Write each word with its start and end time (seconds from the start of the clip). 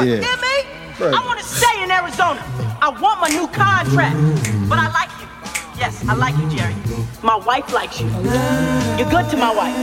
what? 0.00 0.08
Yeah. 0.08 0.24
Hear 0.24 0.36
me? 0.40 0.56
Right. 0.98 1.14
I 1.14 1.26
want 1.26 1.38
to 1.38 1.44
stay 1.44 1.82
in 1.82 1.90
Arizona. 1.90 2.40
I 2.80 2.88
want 2.88 3.20
my 3.20 3.28
new 3.28 3.46
contract. 3.48 4.16
But 4.68 4.78
I 4.78 4.88
like 4.92 5.12
you. 5.20 5.26
Yes, 5.78 6.04
I 6.08 6.14
like 6.14 6.36
you, 6.36 6.48
Jerry. 6.50 6.74
My 7.22 7.36
wife 7.36 7.72
likes 7.72 8.00
you. 8.00 8.08
You're 8.96 9.10
good 9.10 9.28
to 9.30 9.36
my 9.36 9.52
wife. 9.54 9.76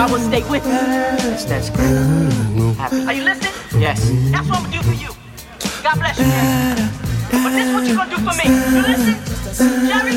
I 0.00 0.08
will 0.10 0.20
stay 0.20 0.42
with 0.48 0.64
you. 0.64 0.72
Yes, 0.72 1.44
that's 1.44 1.70
great. 1.70 1.94
Happy. 2.76 3.04
Are 3.06 3.12
you 3.12 3.24
listening? 3.24 3.52
Yes. 3.80 4.00
That's 4.32 4.48
what 4.48 4.58
I'm 4.58 4.64
gonna 4.64 4.76
do 4.76 4.82
for 4.82 4.96
you. 4.96 5.10
God 5.82 5.96
bless 6.00 6.18
you, 6.18 6.24
Jerry. 6.24 6.88
But 7.44 7.50
this 7.52 7.66
is 7.68 7.74
what 7.74 7.84
you're 7.86 7.96
gonna 7.96 8.16
do 8.16 8.20
for 8.24 8.34
me. 8.40 8.46
You 8.72 8.82
listen? 8.82 9.14
Jerry? 9.88 10.16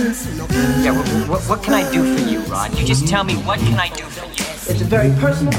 Yeah, 0.83 0.91
what, 0.91 1.07
what, 1.29 1.41
what 1.43 1.63
can 1.63 1.73
I 1.73 1.89
do 1.91 2.01
for 2.15 2.29
you, 2.29 2.39
Ron? 2.51 2.75
You 2.75 2.85
just 2.85 3.07
tell 3.07 3.23
me 3.23 3.35
what 3.35 3.59
can 3.59 3.79
I 3.79 3.89
do 3.89 4.03
for 4.05 4.25
you? 4.25 4.45
It's 4.69 4.81
a 4.81 4.85
very 4.85 5.11
personal, 5.19 5.53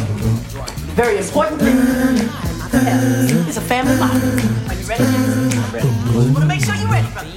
very 0.97 1.19
important 1.19 1.61
thing. 1.61 2.48
It's 2.81 3.57
a 3.57 3.61
family 3.61 3.97
matter. 3.99 4.25
Are 4.69 4.75
you 4.75 4.87
ready? 4.87 5.03
I'm 5.05 5.73
ready. 5.75 5.89
I 5.89 6.31
wanna 6.33 6.47
make 6.47 6.65
sure 6.65 6.77
you're 6.77 6.89
ready, 6.89 7.09
brother. 7.09 7.29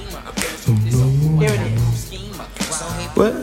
Here 1.40 1.50
it 1.50 1.60
is. 1.72 2.12
What? 3.16 3.34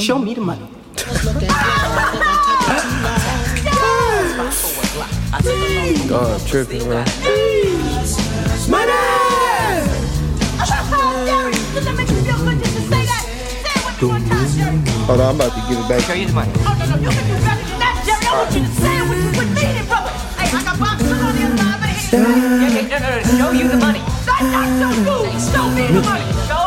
Show 0.00 0.18
me 0.18 0.32
the 0.34 0.40
money. 0.40 0.66
God, 6.08 6.40
tripping, 6.46 6.84
bro. 6.84 7.04
Hold 15.06 15.20
on, 15.20 15.28
I'm 15.28 15.36
about 15.36 15.52
to 15.54 15.60
give 15.68 15.78
it 15.78 15.88
back. 15.88 16.00
Show 16.02 16.14
you 16.14 16.26
the 16.26 16.32
money. 16.32 16.50
Oh, 16.56 16.74
no, 16.78 16.86
no, 16.86 16.96
you 16.96 17.08
can 17.10 17.26
do 17.28 17.34
better 17.44 17.62
than 17.62 17.78
that, 17.78 18.02
Jerry. 18.04 18.26
I 18.26 18.28
want 18.42 18.54
you 18.54 18.60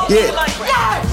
Yeah. 0.10 0.26
the 0.26 0.34
money. 0.34 0.54
Yeah. 0.66 1.06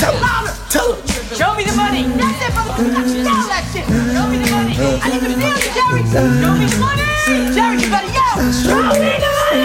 Tell 0.00 0.14
him. 0.14 0.22
Louder. 0.24 0.56
Tell 0.72 0.94
him. 0.94 1.04
Show 1.36 1.52
me 1.54 1.64
the 1.68 1.76
money. 1.76 2.08
That's 2.16 2.40
it, 2.40 2.52
brother. 2.56 2.80
You 2.80 2.92
got 2.96 3.04
to 3.04 3.12
yell 3.12 3.44
that 3.44 3.64
shit. 3.68 3.84
Show 3.84 4.24
me 4.24 4.40
the 4.40 4.48
money. 4.48 4.72
I 4.72 5.12
need 5.12 5.20
to 5.20 5.36
feel 5.36 5.52
you, 5.52 5.68
Jerry. 5.76 6.00
Show 6.08 6.56
me 6.56 6.64
the 6.64 6.80
money. 6.80 7.04
Jerry, 7.52 7.76
you 7.76 7.92
better 7.92 8.08
yell. 8.08 8.40
Show 8.48 8.88
me 8.96 9.20
the 9.20 9.28
money. 9.28 9.57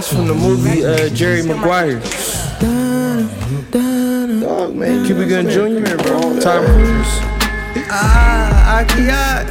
That's 0.00 0.14
from 0.14 0.28
the 0.28 0.34
movie 0.34 0.82
uh, 0.82 1.10
Jerry 1.10 1.42
Maguire. 1.42 2.00
Dog, 4.40 4.74
man. 4.74 5.04
Cuba 5.04 5.26
Gooding 5.26 5.50
Jr., 5.50 5.94
bro. 6.02 6.40
Tom 6.40 6.64
Cruise. 6.64 7.20
Ah, 7.92 8.80
Akiyat. 8.80 9.50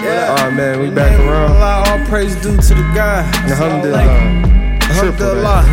Yeah. 0.00 0.36
Oh, 0.38 0.50
man, 0.52 0.80
we 0.80 0.88
back 0.88 1.12
around. 1.20 1.52
All 1.60 2.06
praise 2.06 2.34
due 2.36 2.56
to 2.56 2.74
the 2.74 2.92
God. 2.94 3.28
Alhamdulillah. 3.44 4.80
Triple, 4.96 5.34
man. 5.44 5.44
Alhamdulillah. 5.44 5.64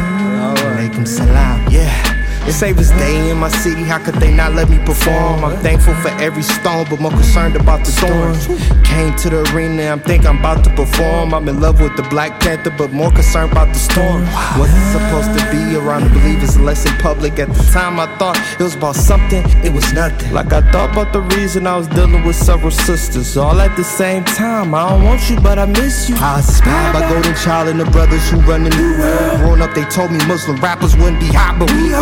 Alaikum 0.76 1.08
salam. 1.08 1.66
Yeah. 1.72 2.17
It's 2.48 2.56
Savior's 2.56 2.92
Day 2.92 3.30
in 3.30 3.38
my 3.38 3.50
city, 3.50 3.84
how 3.84 4.00
could 4.00 4.16
they 4.16 4.34
not 4.34 4.54
let 4.54 4.70
me 4.70 4.80
perform? 4.80 5.44
I'm 5.44 5.58
thankful 5.58 5.94
for 5.96 6.08
every 6.24 6.44
stone, 6.44 6.86
but 6.90 7.02
more 7.02 7.12
concerned 7.12 7.58
about 7.58 7.86
the 7.86 7.92
storm. 7.92 8.40
Came 8.86 9.14
to 9.18 9.30
the 9.30 9.52
arena, 9.54 9.92
I'm 9.92 10.00
think 10.00 10.26
I'm 10.26 10.40
about 10.40 10.64
to 10.64 10.70
perform. 10.74 11.34
I'm 11.34 11.50
in 11.50 11.60
love 11.60 11.82
with 11.82 11.98
the 11.98 12.04
Black 12.04 12.40
Panther, 12.40 12.70
but 12.70 12.94
more 12.94 13.12
concerned 13.12 13.52
about 13.52 13.74
the 13.74 13.80
storm. 13.80 14.24
Wasn't 14.58 14.88
supposed 14.96 15.38
to 15.38 15.44
be 15.52 15.76
around 15.76 16.06
the 16.06 16.10
believers 16.10 16.56
unless 16.56 16.86
in 16.86 16.96
public. 17.00 17.38
At 17.38 17.50
the 17.50 17.64
time, 17.74 18.00
I 18.00 18.08
thought 18.18 18.38
it 18.58 18.64
was 18.64 18.76
about 18.76 18.96
something, 18.96 19.44
it 19.66 19.74
was 19.74 19.92
nothing. 19.92 20.32
Like 20.32 20.54
I 20.54 20.62
thought 20.72 20.92
about 20.94 21.12
the 21.12 21.24
reason 21.36 21.68
I 21.68 21.76
was 21.76 21.88
dealing 21.88 22.24
with 22.24 22.38
several 22.38 22.72
sisters, 22.72 23.36
all 23.36 23.60
at 23.60 23.76
the 23.76 23.84
same 23.84 24.24
time. 24.24 24.74
I 24.74 24.90
don't 24.90 25.04
want 25.04 25.30
you, 25.30 25.38
but 25.42 25.60
I 25.60 25.66
miss 25.66 26.08
you. 26.08 26.16
I 26.16 26.38
was 26.38 26.48
inspired 26.48 26.94
by 26.94 27.10
Golden 27.10 27.36
Child 27.36 27.68
and 27.68 27.80
the 27.82 27.92
brothers 27.92 28.30
who 28.30 28.40
run 28.42 28.64
the 28.64 28.70
new 28.70 28.98
world. 29.00 29.38
Growing 29.42 29.62
up, 29.62 29.76
they 29.76 29.84
told 29.86 30.12
me 30.12 30.20
Muslim 30.28 30.56
rappers 30.62 30.96
wouldn't 30.96 31.20
be 31.20 31.28
hot, 31.28 31.60
but 31.60 31.70
we 31.72 31.94
are. 31.94 31.97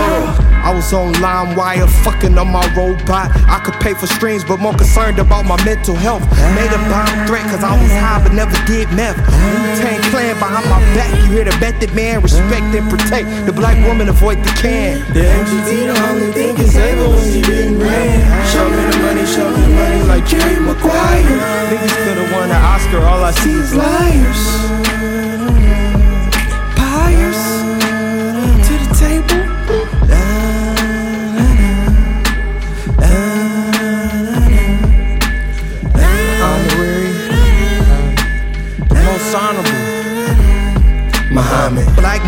I 0.66 0.74
was 0.74 0.92
on 0.94 1.14
LimeWire, 1.22 1.86
fucking 2.04 2.36
on 2.40 2.50
my 2.50 2.66
robot. 2.74 3.30
I 3.46 3.62
could 3.64 3.76
pay 3.76 3.94
for 3.94 4.08
streams, 4.08 4.44
but 4.44 4.58
more 4.58 4.74
concerned 4.74 5.20
about 5.20 5.46
my 5.46 5.64
mental 5.64 5.94
health. 5.94 6.26
Made 6.58 6.74
a 6.74 6.82
bomb 6.90 7.28
threat, 7.30 7.46
cause 7.54 7.62
I 7.62 7.78
was 7.78 7.94
high, 7.94 8.18
but 8.26 8.34
never 8.34 8.58
did 8.66 8.90
meth. 8.98 9.14
Wu-Tang 9.14 10.02
clan 10.10 10.34
behind 10.42 10.66
my 10.66 10.82
back, 10.98 11.14
you 11.22 11.38
hear 11.38 11.46
the 11.46 11.56
method 11.62 11.94
man. 11.94 12.20
Respect 12.20 12.66
and 12.74 12.90
protect 12.90 13.30
the 13.46 13.54
black 13.54 13.78
woman, 13.86 14.10
avoid 14.10 14.42
the 14.42 14.50
can. 14.58 15.06
The 15.14 15.22
MGT, 15.22 15.70
the 15.86 15.96
only 16.10 16.34
thing 16.34 16.58
save 16.58 16.98
her 16.98 17.10
when 17.14 17.22
she 17.30 17.42
been 17.46 17.78
ran. 17.78 18.26
Show 18.50 18.66
me 18.66 18.82
the 18.90 18.98
money, 19.06 19.26
show 19.30 19.46
me 19.46 19.62
the 19.62 19.70
money 19.70 20.02
like 20.10 20.26
Jerry 20.26 20.60
Maguire. 20.66 21.22
Niggas 21.70 21.94
could've 22.10 22.32
won 22.34 22.50
an 22.50 22.58
Oscar, 22.58 23.06
all 23.06 23.24
I 23.24 23.30
see 23.38 23.54
is 23.54 23.76
liars. 23.76 24.85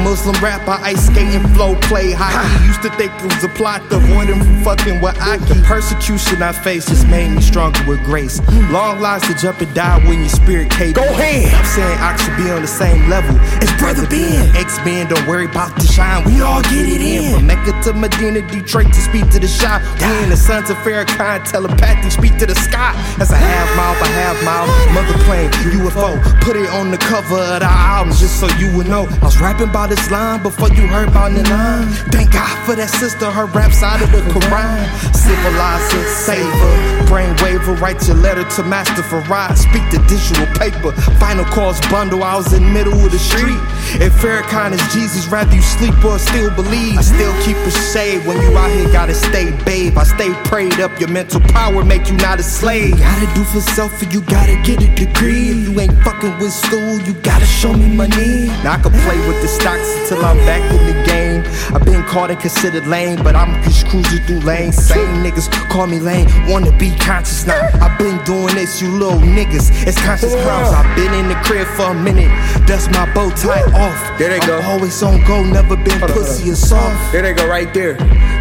Muslim 0.03 0.35
rapper, 0.43 0.77
ice 0.83 1.07
skating, 1.07 1.45
flow, 1.53 1.75
play 1.81 2.11
hockey. 2.11 2.67
Used 2.67 2.81
to 2.83 2.89
think 2.97 3.11
it 3.23 3.33
was 3.33 3.43
a 3.43 3.49
plot 3.49 3.81
to 3.89 3.97
avoid 3.97 4.29
him 4.29 4.39
from 4.39 4.63
fucking 4.63 5.01
with 5.01 5.19
Aki. 5.21 5.45
The 5.45 5.63
persecution 5.65 6.41
I 6.41 6.51
faced 6.51 6.89
just 6.89 7.07
made 7.07 7.29
me 7.29 7.41
stronger 7.41 7.79
with 7.87 8.03
grace. 8.03 8.39
Hmm. 8.39 8.73
Long 8.73 8.99
lives 8.99 9.27
to 9.27 9.33
jump 9.35 9.61
and 9.61 9.73
die 9.73 9.99
when 10.07 10.19
your 10.19 10.29
spirit 10.29 10.69
cave. 10.71 10.95
Go 10.95 11.03
ahead. 11.03 11.53
I'm 11.53 11.65
saying 11.65 11.97
I 11.99 12.15
should 12.17 12.37
be 12.37 12.49
on 12.51 12.61
the 12.61 12.67
same 12.67 13.09
level 13.09 13.37
as 13.39 13.71
Brother 13.79 14.07
Ben. 14.07 14.55
X 14.55 14.77
Men, 14.85 15.07
don't 15.07 15.25
worry 15.27 15.45
about 15.45 15.75
the 15.75 15.87
shine. 15.87 16.23
We 16.25 16.41
all 16.41 16.61
get 16.63 16.85
it 16.85 17.01
in. 17.01 17.33
From 17.33 17.47
Mecca 17.47 17.73
to 17.83 17.93
Medina, 17.93 18.41
Detroit 18.47 18.87
to 18.93 19.01
speak 19.01 19.29
to 19.31 19.39
the 19.39 19.47
shop. 19.47 19.81
We 19.99 20.05
and 20.23 20.31
the 20.31 20.37
sons 20.37 20.69
of 20.69 20.77
Farrakhan, 20.77 21.49
telepathic, 21.49 22.11
speak 22.11 22.37
to 22.37 22.45
the 22.45 22.55
sky. 22.55 22.93
That's 23.17 23.31
a 23.31 23.37
half 23.37 23.67
mile 23.75 23.95
by 23.99 24.07
half 24.07 24.37
mile. 24.43 24.67
Mother 24.93 25.17
plane, 25.25 25.49
UFO. 25.73 26.17
Put 26.41 26.55
it 26.55 26.69
on 26.69 26.91
the 26.91 26.97
cover 26.97 27.39
of 27.39 27.59
the 27.59 27.69
album 27.69 28.13
just 28.13 28.39
so 28.39 28.47
you 28.57 28.75
would 28.77 28.87
know. 28.87 29.07
I 29.21 29.25
was 29.25 29.39
rapping 29.39 29.69
about 29.69 29.86
Islam 29.91 30.41
before 30.43 30.69
you 30.69 30.87
heard 30.87 31.09
about 31.09 31.31
the 31.31 31.43
line. 31.49 31.87
Thank 32.11 32.33
God 32.33 32.65
for 32.65 32.75
that 32.75 32.89
sister, 32.89 33.29
her 33.29 33.45
raps 33.45 33.83
out 33.83 34.01
of 34.01 34.11
the 34.11 34.21
Quran. 34.33 34.83
Civilizer, 35.13 36.03
saver, 36.25 37.05
brain 37.05 37.36
waver, 37.67 37.81
write 37.81 38.07
your 38.07 38.17
letter 38.17 38.43
to 38.43 38.63
Master 38.63 39.01
Farad. 39.01 39.57
Speak 39.57 39.83
the 39.91 39.99
digital 40.07 40.45
paper, 40.57 40.91
final 41.19 41.45
calls 41.45 41.79
bundle. 41.89 42.23
I 42.23 42.35
was 42.35 42.53
in 42.53 42.63
the 42.63 42.69
middle 42.69 42.93
of 42.93 43.11
the 43.11 43.19
street. 43.19 43.59
If 44.01 44.13
Farrakhan 44.13 44.73
is 44.73 44.93
Jesus, 44.93 45.27
rather 45.27 45.55
you 45.55 45.61
sleep 45.61 45.93
or 46.03 46.19
still 46.19 46.53
believe. 46.55 46.97
I 46.97 47.01
still 47.01 47.33
keep 47.43 47.57
a 47.57 47.71
shade 47.71 48.25
when 48.25 48.41
you 48.41 48.57
out 48.57 48.71
here, 48.71 48.91
gotta 48.91 49.13
stay 49.13 49.51
babe. 49.63 49.97
I 49.97 50.03
stay 50.03 50.33
prayed 50.45 50.79
up, 50.79 50.99
your 50.99 51.09
mental 51.09 51.41
power 51.41 51.83
make 51.83 52.09
you 52.09 52.17
not 52.17 52.39
a 52.39 52.43
slave. 52.43 52.97
Gotta 52.97 53.33
do 53.33 53.43
for 53.43 53.61
self, 53.61 54.01
or 54.01 54.05
you 54.05 54.21
gotta 54.21 54.55
get 54.63 54.81
a 54.81 54.93
degree. 54.95 55.49
If 55.49 55.69
you 55.69 55.79
ain't 55.79 55.97
fucking 56.03 56.37
with 56.39 56.53
school, 56.53 56.99
you 57.01 57.13
gotta 57.21 57.45
show 57.45 57.73
me 57.73 57.87
money. 57.87 58.47
Now 58.63 58.73
I 58.73 58.79
can 58.79 58.91
play 58.91 59.19
with 59.27 59.41
the 59.41 59.47
stocks 59.47 59.87
until 60.01 60.25
I'm 60.25 60.37
back 60.45 60.63
in 60.71 60.85
the 60.87 61.03
game. 61.05 61.36
I've 61.73 61.85
been 61.85 62.03
caught 62.03 62.31
and 62.31 62.39
considered 62.39 62.87
lame, 62.87 63.23
but 63.23 63.35
I'm 63.35 63.61
just 63.63 63.87
cruising 63.87 64.23
through 64.25 64.39
lanes. 64.39 64.75
Same 64.75 65.23
niggas 65.23 65.49
call 65.69 65.87
me 65.87 65.99
lame, 65.99 66.27
wanna 66.47 66.71
be 66.77 66.95
conscious 66.97 67.45
now. 67.45 67.59
I've 67.81 67.97
been 67.97 68.23
doing 68.23 68.55
this, 68.55 68.81
you 68.81 68.89
little 68.89 69.19
niggas. 69.19 69.87
It's 69.87 69.99
conscious 70.03 70.33
crimes. 70.33 70.69
I've 70.73 70.95
been 70.95 71.13
in 71.13 71.27
the 71.27 71.35
crib 71.43 71.67
for 71.67 71.91
a 71.91 71.93
minute. 71.93 72.31
Dust 72.67 72.91
my 72.91 73.11
bow 73.13 73.29
tie 73.31 73.63
off. 73.73 74.17
There 74.19 74.29
they 74.29 74.39
go. 74.45 74.57
I'm 74.59 74.65
always 74.65 75.01
on 75.03 75.23
go, 75.25 75.43
never 75.43 75.75
been 75.75 75.99
Hold 75.99 76.11
pussy 76.11 76.45
on. 76.45 76.51
or 76.51 76.55
soft. 76.55 77.11
There 77.11 77.21
they 77.21 77.33
go, 77.33 77.47
right 77.47 77.73
there. 77.73 77.95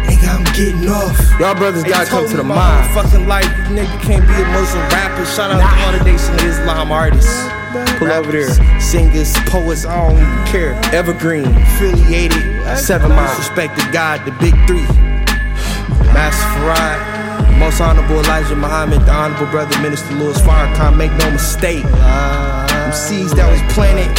Nigga, 0.07 0.27
I'm 0.29 0.43
getting 0.55 0.89
off. 0.89 1.17
Y'all 1.39 1.55
brothers 1.55 1.83
gotta 1.83 2.09
come 2.09 2.27
to 2.29 2.37
the 2.37 2.43
mind. 2.43 2.93
Fucking 2.93 3.27
life, 3.27 3.45
you 3.45 3.75
nigga 3.75 4.01
can't 4.01 4.25
be 4.27 4.33
a 4.33 4.45
Muslim 4.57 4.81
rapper. 4.89 5.25
Shout 5.25 5.51
out 5.51 5.61
to 5.61 5.85
all 5.85 5.91
the 5.91 6.03
Nation 6.03 6.33
of 6.33 6.41
Islam 6.41 6.91
artists. 6.91 7.47
Pull 7.99 8.11
over 8.11 8.31
there. 8.31 8.49
Singers, 8.81 9.31
poets, 9.45 9.85
I 9.85 9.95
don't 10.01 10.17
even 10.17 10.45
care. 10.47 10.73
Evergreen. 10.95 11.45
Affiliated, 11.45 12.41
seven 12.75 13.09
miles. 13.09 13.37
Respect 13.37 13.77
to 13.79 13.91
God, 13.91 14.25
the 14.25 14.31
big 14.41 14.55
three. 14.65 14.87
Master 16.09 16.41
Farad, 16.57 17.59
most 17.59 17.79
honorable 17.79 18.17
Elijah 18.17 18.55
Muhammad, 18.55 19.01
the 19.05 19.13
honorable 19.13 19.45
brother 19.51 19.79
Minister 19.79 20.15
Louis 20.15 20.41
Farrakhan. 20.41 20.97
Make 20.97 21.13
no 21.13 21.29
mistake, 21.29 21.83
them 21.83 22.93
seeds 22.93 23.35
that 23.35 23.45
was 23.51 23.61
planted. 23.75 24.09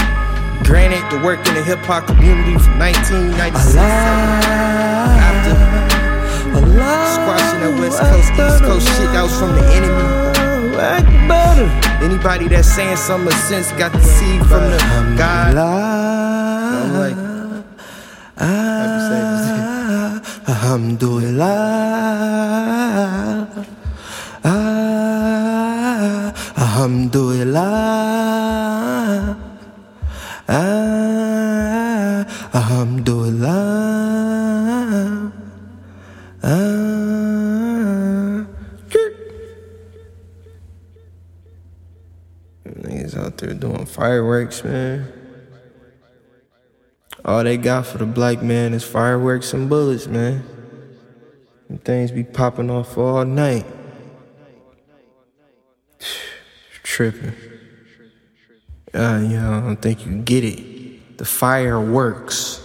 Granted, 0.64 1.02
to 1.10 1.20
work 1.24 1.44
in 1.48 1.54
the 1.54 1.64
hip 1.64 1.80
hop 1.80 2.06
community 2.06 2.56
from 2.58 2.78
1996. 2.78 4.37
West 7.88 8.00
Coast, 8.00 8.32
East 8.32 8.62
Coast 8.64 8.86
shit, 8.86 9.10
that 9.12 9.22
was 9.22 9.32
from 9.38 9.52
the 9.56 9.64
enemy. 9.72 10.04
Anybody 12.04 12.48
that's 12.48 12.68
saying 12.68 12.96
something 12.96 13.32
of 13.32 13.40
sense 13.48 13.72
got 13.72 13.92
the 13.92 14.00
seed 14.00 14.40
from 14.46 14.70
the 14.70 14.78
God. 15.16 15.56
I'm 15.56 16.92
like, 16.94 17.16
Alhamdulillah. 20.48 21.48
Ah, 24.44 26.32
Alhamdulillah. 26.56 27.97
Out 43.40 43.60
doing 43.60 43.86
fireworks, 43.86 44.64
man. 44.64 45.12
All 47.24 47.44
they 47.44 47.56
got 47.56 47.86
for 47.86 47.98
the 47.98 48.06
black 48.06 48.42
man 48.42 48.74
is 48.74 48.82
fireworks 48.82 49.52
and 49.52 49.68
bullets, 49.68 50.08
man. 50.08 50.42
Them 51.68 51.78
things 51.78 52.10
be 52.10 52.24
popping 52.24 52.68
off 52.68 52.98
all 52.98 53.24
night. 53.24 53.64
Tripping. 56.82 57.34
Uh, 58.92 59.20
you 59.22 59.36
know, 59.36 59.52
I 59.52 59.60
don't 59.60 59.80
think 59.80 60.04
you 60.04 60.18
get 60.22 60.42
it. 60.42 61.18
The 61.18 61.24
fireworks. 61.24 62.60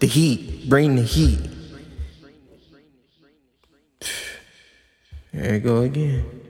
The 0.00 0.08
heat. 0.08 0.68
Bring 0.68 0.96
the 0.96 1.02
heat. 1.02 1.50
There 5.30 5.54
you 5.54 5.60
go 5.60 5.82
again. 5.82 6.47